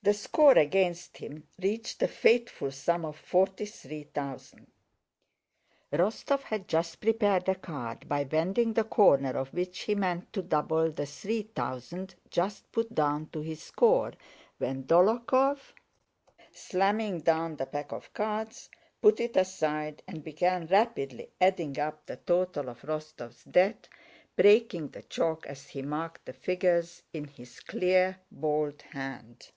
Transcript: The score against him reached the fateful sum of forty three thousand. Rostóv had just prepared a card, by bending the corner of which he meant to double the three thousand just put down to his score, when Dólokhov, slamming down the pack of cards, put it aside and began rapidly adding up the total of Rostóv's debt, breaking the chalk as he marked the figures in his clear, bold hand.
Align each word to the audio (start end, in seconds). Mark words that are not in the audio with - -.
The 0.00 0.14
score 0.14 0.52
against 0.52 1.16
him 1.18 1.48
reached 1.60 1.98
the 1.98 2.06
fateful 2.06 2.70
sum 2.70 3.04
of 3.04 3.16
forty 3.18 3.64
three 3.66 4.04
thousand. 4.04 4.70
Rostóv 5.92 6.42
had 6.42 6.68
just 6.68 7.00
prepared 7.00 7.48
a 7.48 7.56
card, 7.56 8.08
by 8.08 8.22
bending 8.22 8.72
the 8.74 8.84
corner 8.84 9.36
of 9.36 9.52
which 9.52 9.80
he 9.80 9.96
meant 9.96 10.32
to 10.34 10.40
double 10.40 10.92
the 10.92 11.04
three 11.04 11.42
thousand 11.42 12.14
just 12.30 12.70
put 12.70 12.94
down 12.94 13.26
to 13.30 13.40
his 13.40 13.60
score, 13.60 14.12
when 14.58 14.84
Dólokhov, 14.84 15.58
slamming 16.52 17.18
down 17.22 17.56
the 17.56 17.66
pack 17.66 17.90
of 17.90 18.14
cards, 18.14 18.70
put 19.02 19.18
it 19.18 19.36
aside 19.36 20.04
and 20.06 20.22
began 20.22 20.68
rapidly 20.68 21.32
adding 21.40 21.76
up 21.76 22.06
the 22.06 22.18
total 22.18 22.68
of 22.68 22.82
Rostóv's 22.82 23.42
debt, 23.42 23.88
breaking 24.36 24.90
the 24.90 25.02
chalk 25.02 25.44
as 25.48 25.66
he 25.66 25.82
marked 25.82 26.24
the 26.24 26.32
figures 26.32 27.02
in 27.12 27.24
his 27.24 27.58
clear, 27.58 28.20
bold 28.30 28.82
hand. 28.82 29.48